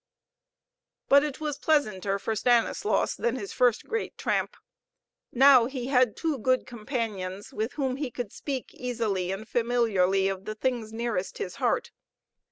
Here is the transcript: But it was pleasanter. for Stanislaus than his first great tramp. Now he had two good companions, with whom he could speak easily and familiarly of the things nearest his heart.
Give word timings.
But 1.09 1.23
it 1.23 1.39
was 1.39 1.59
pleasanter. 1.59 2.17
for 2.17 2.35
Stanislaus 2.35 3.13
than 3.13 3.35
his 3.35 3.53
first 3.53 3.85
great 3.85 4.17
tramp. 4.17 4.57
Now 5.31 5.67
he 5.67 5.89
had 5.89 6.17
two 6.17 6.39
good 6.39 6.65
companions, 6.65 7.53
with 7.53 7.73
whom 7.73 7.97
he 7.97 8.09
could 8.09 8.33
speak 8.33 8.73
easily 8.73 9.31
and 9.31 9.47
familiarly 9.47 10.27
of 10.27 10.45
the 10.45 10.55
things 10.55 10.91
nearest 10.91 11.37
his 11.37 11.57
heart. 11.57 11.91